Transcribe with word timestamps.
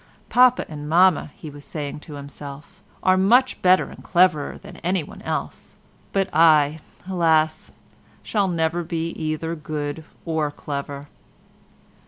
"Papa 0.29 0.65
and 0.67 0.89
Mamma," 0.89 1.29
he 1.35 1.51
was 1.51 1.63
saying 1.63 1.99
to 1.99 2.15
himself, 2.15 2.81
"are 3.03 3.17
much 3.17 3.61
better 3.61 3.83
and 3.85 4.03
cleverer 4.03 4.57
than 4.57 4.77
anyone 4.77 5.21
else, 5.21 5.75
but, 6.11 6.27
I, 6.33 6.79
alas! 7.07 7.71
shall 8.23 8.47
never 8.47 8.83
be 8.83 9.09
either 9.09 9.53
good 9.53 10.03
or 10.25 10.49
clever." 10.49 11.07